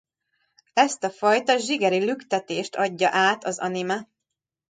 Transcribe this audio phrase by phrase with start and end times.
[0.73, 4.07] Ezt a fajta zsigeri lüktetést adja át az anime.